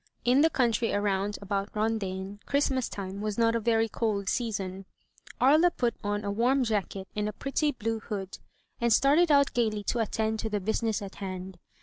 In 0.25 0.41
the 0.41 0.49
country 0.49 0.91
around 0.91 1.37
about 1.43 1.71
Rondaine 1.75 2.39
Christmas 2.47 2.89
time 2.89 3.21
was 3.21 3.37
not 3.37 3.55
a 3.55 3.59
very 3.59 3.87
cold 3.87 4.29
season. 4.29 4.87
Aria 5.39 5.69
put 5.69 5.93
on 6.03 6.25
a 6.25 6.31
warm 6.31 6.63
jacket 6.63 7.07
and 7.15 7.29
a 7.29 7.33
pretty 7.33 7.71
blue 7.71 7.99
hood, 7.99 8.39
and 8.79 8.91
started 8.91 9.31
out 9.31 9.53
gayly 9.53 9.83
to 9.83 9.99
attend 9.99 10.39
to 10.39 10.49
the 10.49 10.59
business 10.59 11.03
in 11.03 11.11
hand. 11.17 11.59